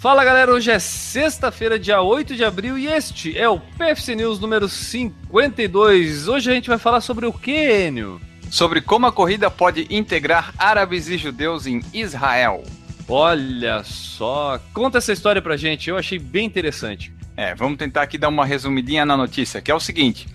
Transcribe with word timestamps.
Fala 0.00 0.24
galera, 0.24 0.52
hoje 0.52 0.70
é 0.70 0.78
sexta-feira, 0.78 1.76
dia 1.76 2.00
8 2.00 2.36
de 2.36 2.44
abril, 2.44 2.78
e 2.78 2.86
este 2.86 3.36
é 3.36 3.48
o 3.48 3.58
PFC 3.58 4.14
News 4.14 4.38
número 4.38 4.68
52. 4.68 6.28
Hoje 6.28 6.48
a 6.48 6.54
gente 6.54 6.68
vai 6.68 6.78
falar 6.78 7.00
sobre 7.00 7.26
o 7.26 7.32
que, 7.32 7.86
Enio? 7.88 8.20
Sobre 8.48 8.80
como 8.80 9.06
a 9.06 9.12
corrida 9.12 9.50
pode 9.50 9.88
integrar 9.90 10.54
árabes 10.56 11.08
e 11.08 11.18
judeus 11.18 11.66
em 11.66 11.80
Israel. 11.92 12.62
Olha 13.08 13.82
só, 13.82 14.60
conta 14.72 14.98
essa 14.98 15.12
história 15.12 15.42
pra 15.42 15.56
gente, 15.56 15.90
eu 15.90 15.98
achei 15.98 16.20
bem 16.20 16.46
interessante. 16.46 17.12
É, 17.36 17.52
vamos 17.56 17.76
tentar 17.76 18.02
aqui 18.02 18.16
dar 18.16 18.28
uma 18.28 18.46
resumidinha 18.46 19.04
na 19.04 19.16
notícia, 19.16 19.60
que 19.60 19.70
é 19.70 19.74
o 19.74 19.80
seguinte. 19.80 20.28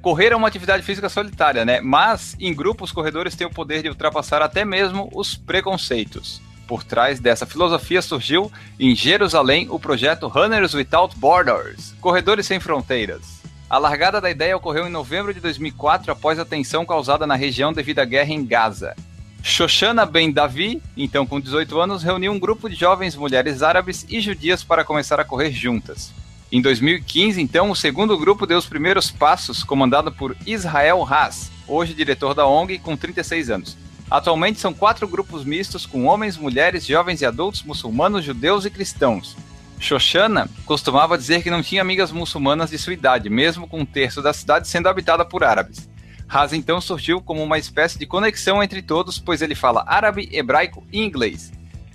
Correr 0.00 0.32
é 0.32 0.36
uma 0.36 0.48
atividade 0.48 0.82
física 0.82 1.10
solitária, 1.10 1.62
né? 1.62 1.82
Mas 1.82 2.34
em 2.40 2.54
grupo 2.54 2.84
os 2.84 2.92
corredores 2.92 3.36
têm 3.36 3.46
o 3.46 3.52
poder 3.52 3.82
de 3.82 3.90
ultrapassar 3.90 4.40
até 4.40 4.64
mesmo 4.64 5.10
os 5.12 5.34
preconceitos. 5.34 6.40
Por 6.70 6.84
trás 6.84 7.18
dessa 7.18 7.44
filosofia 7.44 8.00
surgiu, 8.00 8.48
em 8.78 8.94
Jerusalém, 8.94 9.66
o 9.70 9.80
projeto 9.80 10.28
Runners 10.28 10.72
Without 10.72 11.18
Borders 11.18 11.96
Corredores 12.00 12.46
Sem 12.46 12.60
Fronteiras. 12.60 13.42
A 13.68 13.76
largada 13.76 14.20
da 14.20 14.30
ideia 14.30 14.56
ocorreu 14.56 14.86
em 14.86 14.90
novembro 14.90 15.34
de 15.34 15.40
2004 15.40 16.12
após 16.12 16.38
a 16.38 16.44
tensão 16.44 16.86
causada 16.86 17.26
na 17.26 17.34
região 17.34 17.72
devido 17.72 17.98
à 17.98 18.04
guerra 18.04 18.32
em 18.32 18.46
Gaza. 18.46 18.94
Shoshana 19.42 20.06
Ben 20.06 20.30
Davi, 20.30 20.80
então 20.96 21.26
com 21.26 21.40
18 21.40 21.76
anos, 21.80 22.04
reuniu 22.04 22.30
um 22.30 22.38
grupo 22.38 22.70
de 22.70 22.76
jovens 22.76 23.16
mulheres 23.16 23.64
árabes 23.64 24.06
e 24.08 24.20
judias 24.20 24.62
para 24.62 24.84
começar 24.84 25.18
a 25.18 25.24
correr 25.24 25.50
juntas. 25.50 26.12
Em 26.52 26.62
2015, 26.62 27.42
então, 27.42 27.68
o 27.72 27.74
segundo 27.74 28.16
grupo 28.16 28.46
deu 28.46 28.58
os 28.58 28.66
primeiros 28.66 29.10
passos, 29.10 29.64
comandado 29.64 30.12
por 30.12 30.36
Israel 30.46 31.04
Haas, 31.04 31.50
hoje 31.66 31.94
diretor 31.94 32.32
da 32.32 32.46
ONG, 32.46 32.78
com 32.78 32.96
36 32.96 33.50
anos. 33.50 33.89
Atualmente 34.10 34.58
são 34.58 34.74
quatro 34.74 35.06
grupos 35.06 35.44
mistos 35.44 35.86
com 35.86 36.06
homens, 36.06 36.36
mulheres, 36.36 36.84
jovens 36.84 37.20
e 37.20 37.26
adultos, 37.26 37.62
muçulmanos, 37.62 38.24
judeus 38.24 38.64
e 38.64 38.70
cristãos. 38.70 39.36
Shoshana 39.78 40.48
costumava 40.66 41.16
dizer 41.16 41.42
que 41.42 41.50
não 41.50 41.62
tinha 41.62 41.80
amigas 41.80 42.10
muçulmanas 42.10 42.70
de 42.70 42.78
sua 42.78 42.92
idade, 42.92 43.30
mesmo 43.30 43.68
com 43.68 43.80
um 43.80 43.86
terço 43.86 44.20
da 44.20 44.32
cidade 44.32 44.68
sendo 44.68 44.88
habitada 44.88 45.24
por 45.24 45.44
árabes. 45.44 45.88
Haas 46.28 46.52
então 46.52 46.80
surgiu 46.80 47.20
como 47.20 47.42
uma 47.42 47.58
espécie 47.58 47.98
de 47.98 48.06
conexão 48.06 48.62
entre 48.62 48.82
todos, 48.82 49.18
pois 49.18 49.42
ele 49.42 49.54
fala 49.54 49.84
árabe, 49.86 50.28
hebraico 50.32 50.84
e 50.92 51.00
inglês. 51.00 51.52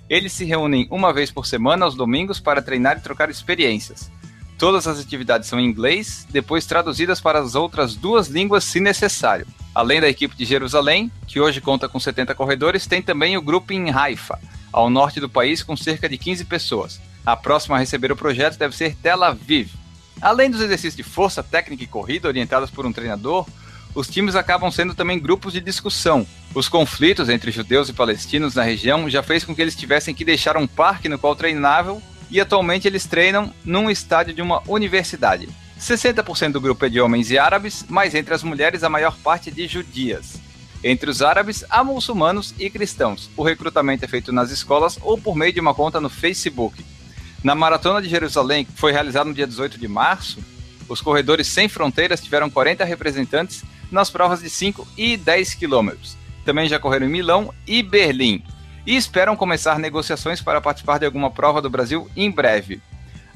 Eles 0.08 0.32
se 0.32 0.44
reúnem 0.44 0.86
uma 0.90 1.12
vez 1.12 1.30
por 1.30 1.46
semana 1.46 1.84
aos 1.84 1.94
domingos 1.94 2.40
para 2.40 2.62
treinar 2.62 2.98
e 2.98 3.00
trocar 3.00 3.30
experiências. 3.30 4.10
Todas 4.58 4.86
as 4.86 4.98
atividades 4.98 5.48
são 5.48 5.60
em 5.60 5.66
inglês, 5.66 6.26
depois 6.30 6.64
traduzidas 6.64 7.20
para 7.20 7.38
as 7.38 7.54
outras 7.54 7.94
duas 7.94 8.28
línguas 8.28 8.64
se 8.64 8.80
necessário. 8.80 9.46
Além 9.76 10.00
da 10.00 10.08
equipe 10.08 10.34
de 10.34 10.46
Jerusalém, 10.46 11.12
que 11.26 11.38
hoje 11.38 11.60
conta 11.60 11.86
com 11.86 12.00
70 12.00 12.34
corredores, 12.34 12.86
tem 12.86 13.02
também 13.02 13.36
o 13.36 13.42
grupo 13.42 13.74
em 13.74 13.90
Haifa, 13.90 14.38
ao 14.72 14.88
norte 14.88 15.20
do 15.20 15.28
país, 15.28 15.62
com 15.62 15.76
cerca 15.76 16.08
de 16.08 16.16
15 16.16 16.46
pessoas. 16.46 16.98
A 17.26 17.36
próxima 17.36 17.76
a 17.76 17.78
receber 17.78 18.10
o 18.10 18.16
projeto 18.16 18.56
deve 18.56 18.74
ser 18.74 18.96
Tel 18.96 19.22
Aviv. 19.22 19.68
Além 20.18 20.50
dos 20.50 20.62
exercícios 20.62 20.96
de 20.96 21.02
força, 21.02 21.42
técnica 21.42 21.84
e 21.84 21.86
corrida 21.86 22.26
orientados 22.26 22.70
por 22.70 22.86
um 22.86 22.92
treinador, 22.92 23.46
os 23.94 24.08
times 24.08 24.34
acabam 24.34 24.70
sendo 24.70 24.94
também 24.94 25.20
grupos 25.20 25.52
de 25.52 25.60
discussão. 25.60 26.26
Os 26.54 26.70
conflitos 26.70 27.28
entre 27.28 27.50
judeus 27.50 27.90
e 27.90 27.92
palestinos 27.92 28.54
na 28.54 28.62
região 28.62 29.10
já 29.10 29.22
fez 29.22 29.44
com 29.44 29.54
que 29.54 29.60
eles 29.60 29.76
tivessem 29.76 30.14
que 30.14 30.24
deixar 30.24 30.56
um 30.56 30.66
parque 30.66 31.06
no 31.06 31.18
qual 31.18 31.36
treinavam 31.36 32.00
e 32.30 32.40
atualmente 32.40 32.88
eles 32.88 33.04
treinam 33.04 33.52
num 33.62 33.90
estádio 33.90 34.32
de 34.32 34.40
uma 34.40 34.62
universidade. 34.66 35.50
60% 35.78 36.52
do 36.52 36.60
grupo 36.60 36.84
é 36.84 36.88
de 36.88 37.00
homens 37.00 37.30
e 37.30 37.38
árabes, 37.38 37.84
mas 37.88 38.14
entre 38.14 38.34
as 38.34 38.42
mulheres 38.42 38.82
a 38.82 38.88
maior 38.88 39.16
parte 39.18 39.50
é 39.50 39.52
de 39.52 39.66
judias. 39.66 40.40
Entre 40.82 41.10
os 41.10 41.22
árabes, 41.22 41.64
há 41.68 41.82
muçulmanos 41.82 42.54
e 42.58 42.70
cristãos. 42.70 43.30
O 43.36 43.42
recrutamento 43.42 44.04
é 44.04 44.08
feito 44.08 44.32
nas 44.32 44.50
escolas 44.50 44.98
ou 45.02 45.18
por 45.18 45.34
meio 45.34 45.52
de 45.52 45.60
uma 45.60 45.74
conta 45.74 46.00
no 46.00 46.08
Facebook. 46.08 46.84
Na 47.42 47.54
Maratona 47.54 48.00
de 48.00 48.08
Jerusalém, 48.08 48.64
que 48.64 48.72
foi 48.72 48.92
realizada 48.92 49.28
no 49.28 49.34
dia 49.34 49.46
18 49.46 49.78
de 49.78 49.88
março, 49.88 50.38
os 50.88 51.00
corredores 51.00 51.48
sem 51.48 51.68
fronteiras 51.68 52.20
tiveram 52.20 52.48
40 52.48 52.84
representantes 52.84 53.64
nas 53.90 54.10
provas 54.10 54.40
de 54.40 54.50
5 54.50 54.86
e 54.96 55.16
10 55.16 55.54
quilômetros. 55.54 56.16
Também 56.44 56.68
já 56.68 56.78
correram 56.78 57.06
em 57.06 57.10
Milão 57.10 57.52
e 57.66 57.82
Berlim. 57.82 58.42
E 58.86 58.94
esperam 58.94 59.34
começar 59.34 59.78
negociações 59.78 60.40
para 60.40 60.60
participar 60.60 60.98
de 60.98 61.06
alguma 61.06 61.30
prova 61.30 61.60
do 61.60 61.68
Brasil 61.68 62.08
em 62.16 62.30
breve. 62.30 62.80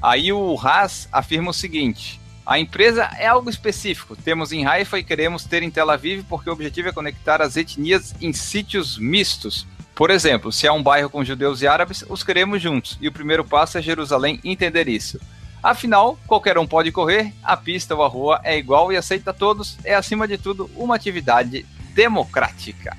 Aí 0.01 0.33
o 0.33 0.57
Haas 0.57 1.09
afirma 1.11 1.51
o 1.51 1.55
seguinte: 1.55 2.20
a 2.51 2.59
empresa 2.59 3.09
é 3.17 3.29
algo 3.29 3.49
específico. 3.49 4.17
Temos 4.17 4.51
em 4.51 4.67
Haifa 4.67 4.99
e 4.99 5.05
queremos 5.05 5.45
ter 5.45 5.63
em 5.63 5.71
Tel 5.71 5.89
Aviv 5.89 6.25
porque 6.29 6.51
o 6.51 6.53
objetivo 6.53 6.89
é 6.89 6.93
conectar 6.93 7.41
as 7.41 7.57
etnias 7.57 8.13
em 8.21 8.33
sítios 8.33 8.99
mistos. 8.99 9.69
Por 9.95 10.11
exemplo, 10.11 10.51
se 10.51 10.67
há 10.67 10.73
um 10.73 10.83
bairro 10.83 11.09
com 11.09 11.25
judeus 11.25 11.63
e 11.63 11.69
árabes, 11.69 12.05
os 12.09 12.25
queremos 12.25 12.61
juntos, 12.61 12.99
e 13.01 13.07
o 13.07 13.13
primeiro 13.13 13.45
passo 13.45 13.79
é 13.79 13.83
Jerusalém 13.83 14.41
entender 14.43 14.89
isso. 14.89 15.21
Afinal, 15.63 16.19
qualquer 16.27 16.59
um 16.59 16.67
pode 16.67 16.91
correr, 16.91 17.33
a 17.41 17.57
pista 17.57 17.95
ou 17.95 18.03
a 18.03 18.09
rua 18.09 18.41
é 18.43 18.59
igual 18.59 18.93
e 18.93 18.97
aceita 18.97 19.33
todos, 19.33 19.79
é 19.85 19.95
acima 19.95 20.27
de 20.27 20.37
tudo 20.37 20.69
uma 20.75 20.97
atividade 20.97 21.65
democrática. 21.95 22.97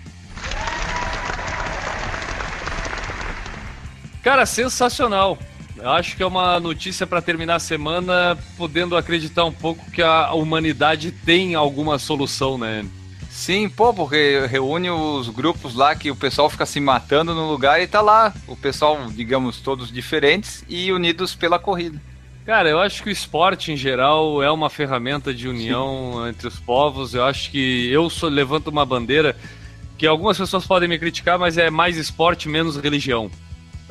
Cara, 4.24 4.46
sensacional. 4.46 5.38
Eu 5.82 5.90
acho 5.90 6.16
que 6.16 6.22
é 6.22 6.26
uma 6.26 6.60
notícia 6.60 7.08
para 7.08 7.24
terminar 7.24 7.56
a 7.56 7.60
semana, 7.60 8.38
podendo 8.56 8.96
acreditar 8.96 9.46
um 9.46 9.52
pouco 9.52 9.90
que 9.90 10.02
a 10.04 10.32
humanidade 10.32 11.12
tem 11.12 11.56
alguma 11.56 11.98
solução, 11.98 12.56
né? 12.56 12.86
Sim, 13.32 13.68
pô, 13.68 13.92
porque 13.92 14.46
reúne 14.48 14.92
os 14.92 15.28
grupos 15.30 15.74
lá 15.74 15.96
que 15.96 16.12
o 16.12 16.16
pessoal 16.16 16.52
fica 16.52 16.68
se 16.68 16.80
matando 16.80 17.34
no 17.34 17.50
lugar 17.50 17.82
e 17.82 17.88
tá 17.88 18.00
lá. 18.00 18.32
O 18.48 18.56
pessoal, 18.56 19.08
digamos, 19.10 19.60
todos 19.60 19.92
diferentes 19.92 20.64
e 20.70 20.92
unidos 20.92 21.34
pela 21.34 21.58
corrida. 21.58 22.00
Cara, 22.46 22.70
eu 22.70 22.80
acho 22.80 23.02
que 23.02 23.10
o 23.10 23.12
esporte 23.12 23.72
em 23.72 23.78
geral 23.78 24.44
é 24.44 24.52
uma 24.52 24.70
ferramenta 24.70 25.34
de 25.34 25.48
união 25.48 26.14
Sim. 26.14 26.30
entre 26.30 26.48
os 26.48 26.60
povos. 26.60 27.16
Eu 27.16 27.26
acho 27.26 27.50
que 27.50 27.90
eu 27.92 28.08
sou, 28.08 28.30
levanto 28.30 28.68
uma 28.68 28.86
bandeira 28.86 29.36
que 29.98 30.06
algumas 30.06 30.38
pessoas 30.38 30.68
podem 30.68 30.90
me 30.90 31.00
criticar, 31.00 31.40
mas 31.40 31.58
é 31.58 31.72
mais 31.72 31.98
esporte, 31.98 32.48
menos 32.48 32.78
religião. 32.78 33.32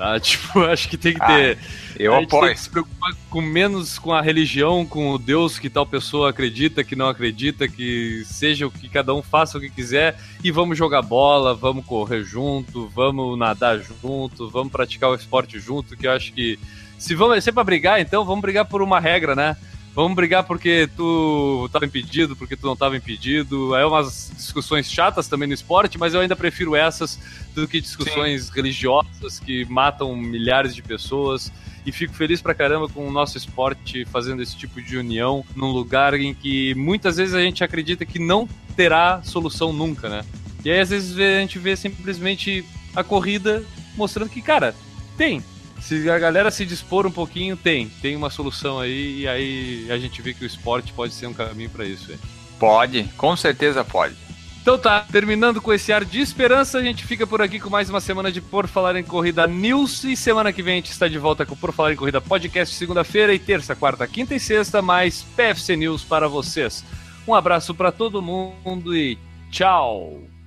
Tá? 0.00 0.16
Tipo, 0.18 0.60
acho 0.60 0.88
que 0.88 0.96
tem 0.96 1.12
que 1.12 1.20
ter. 1.20 1.58
Ah, 1.60 1.92
eu 1.98 2.14
a 2.14 2.22
apoio. 2.22 2.46
Tem 2.46 2.54
que 2.54 2.60
se 2.60 2.70
preocupar 2.70 3.12
com 3.28 3.42
menos 3.42 3.98
com 3.98 4.14
a 4.14 4.22
religião, 4.22 4.86
com 4.86 5.10
o 5.10 5.18
Deus 5.18 5.58
que 5.58 5.68
tal 5.68 5.84
pessoa 5.84 6.30
acredita, 6.30 6.82
que 6.82 6.96
não 6.96 7.06
acredita, 7.06 7.68
que 7.68 8.22
seja 8.24 8.66
o 8.66 8.70
que 8.70 8.88
cada 8.88 9.14
um 9.14 9.20
faça 9.22 9.58
o 9.58 9.60
que 9.60 9.68
quiser 9.68 10.18
e 10.42 10.50
vamos 10.50 10.78
jogar 10.78 11.02
bola, 11.02 11.54
vamos 11.54 11.84
correr 11.84 12.24
junto, 12.24 12.88
vamos 12.88 13.38
nadar 13.38 13.78
junto, 13.78 14.48
vamos 14.48 14.72
praticar 14.72 15.10
o 15.10 15.14
esporte 15.14 15.60
junto, 15.60 15.94
que 15.94 16.06
eu 16.06 16.12
acho 16.12 16.32
que 16.32 16.58
se 16.96 17.14
vamos 17.14 17.44
ser 17.44 17.52
para 17.52 17.62
brigar, 17.62 18.00
então 18.00 18.24
vamos 18.24 18.40
brigar 18.40 18.64
por 18.64 18.80
uma 18.80 18.98
regra, 18.98 19.36
né? 19.36 19.54
Vamos 19.94 20.14
brigar 20.14 20.44
porque 20.44 20.88
tu 20.96 21.64
estava 21.66 21.84
impedido, 21.84 22.36
porque 22.36 22.56
tu 22.56 22.64
não 22.64 22.74
estava 22.74 22.96
impedido. 22.96 23.74
É 23.74 23.84
umas 23.84 24.30
discussões 24.36 24.90
chatas 24.90 25.26
também 25.26 25.48
no 25.48 25.54
esporte, 25.54 25.98
mas 25.98 26.14
eu 26.14 26.20
ainda 26.20 26.36
prefiro 26.36 26.76
essas 26.76 27.18
do 27.54 27.66
que 27.66 27.80
discussões 27.80 28.44
Sim. 28.44 28.52
religiosas 28.54 29.40
que 29.40 29.64
matam 29.64 30.14
milhares 30.16 30.74
de 30.74 30.82
pessoas. 30.82 31.52
E 31.84 31.90
fico 31.90 32.14
feliz 32.14 32.40
pra 32.40 32.54
caramba 32.54 32.88
com 32.88 33.08
o 33.08 33.10
nosso 33.10 33.36
esporte 33.36 34.04
fazendo 34.04 34.42
esse 34.42 34.56
tipo 34.56 34.80
de 34.80 34.96
união 34.96 35.44
num 35.56 35.70
lugar 35.70 36.14
em 36.14 36.34
que 36.34 36.74
muitas 36.74 37.16
vezes 37.16 37.34
a 37.34 37.40
gente 37.40 37.64
acredita 37.64 38.04
que 38.04 38.18
não 38.18 38.48
terá 38.76 39.22
solução 39.24 39.72
nunca, 39.72 40.08
né? 40.08 40.24
E 40.64 40.70
aí 40.70 40.78
às 40.78 40.90
vezes 40.90 41.18
a 41.18 41.40
gente 41.40 41.58
vê 41.58 41.74
simplesmente 41.74 42.64
a 42.94 43.02
corrida 43.02 43.64
mostrando 43.96 44.28
que, 44.28 44.42
cara, 44.42 44.74
tem, 45.16 45.42
se 45.80 46.08
a 46.10 46.18
galera 46.18 46.50
se 46.50 46.66
dispor 46.66 47.06
um 47.06 47.10
pouquinho, 47.10 47.56
tem. 47.56 47.88
Tem 47.88 48.14
uma 48.14 48.30
solução 48.30 48.78
aí, 48.78 49.20
e 49.20 49.28
aí 49.28 49.86
a 49.90 49.98
gente 49.98 50.20
vê 50.22 50.34
que 50.34 50.44
o 50.44 50.46
esporte 50.46 50.92
pode 50.92 51.14
ser 51.14 51.26
um 51.26 51.32
caminho 51.32 51.70
para 51.70 51.84
isso. 51.84 52.10
Aí. 52.10 52.18
Pode, 52.58 53.04
com 53.16 53.34
certeza 53.36 53.84
pode. 53.84 54.14
Então 54.62 54.78
tá, 54.78 55.00
terminando 55.10 55.60
com 55.60 55.72
esse 55.72 55.90
ar 55.90 56.04
de 56.04 56.20
esperança, 56.20 56.76
a 56.76 56.82
gente 56.82 57.06
fica 57.06 57.26
por 57.26 57.40
aqui 57.40 57.58
com 57.58 57.70
mais 57.70 57.88
uma 57.88 58.00
semana 58.00 58.30
de 58.30 58.42
Por 58.42 58.68
Falar 58.68 58.94
em 58.94 59.02
Corrida 59.02 59.46
News. 59.46 60.04
E 60.04 60.14
semana 60.14 60.52
que 60.52 60.62
vem 60.62 60.74
a 60.74 60.76
gente 60.76 60.90
está 60.90 61.08
de 61.08 61.18
volta 61.18 61.46
com 61.46 61.56
Por 61.56 61.72
Falar 61.72 61.94
em 61.94 61.96
Corrida 61.96 62.20
Podcast, 62.20 62.74
segunda-feira 62.74 63.32
e 63.32 63.38
terça, 63.38 63.74
quarta, 63.74 64.06
quinta 64.06 64.34
e 64.34 64.40
sexta, 64.40 64.82
mais 64.82 65.22
PFC 65.34 65.76
News 65.76 66.04
para 66.04 66.28
vocês. 66.28 66.84
Um 67.26 67.34
abraço 67.34 67.74
para 67.74 67.90
todo 67.90 68.20
mundo 68.20 68.94
e 68.94 69.18
tchau! 69.50 70.39